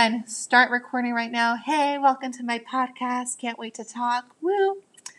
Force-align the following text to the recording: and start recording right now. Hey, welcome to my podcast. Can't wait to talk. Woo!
and 0.00 0.26
start 0.30 0.70
recording 0.70 1.12
right 1.12 1.30
now. 1.30 1.56
Hey, 1.56 1.98
welcome 1.98 2.32
to 2.32 2.42
my 2.42 2.58
podcast. 2.58 3.36
Can't 3.36 3.58
wait 3.58 3.74
to 3.74 3.84
talk. 3.84 4.34
Woo! 4.40 4.78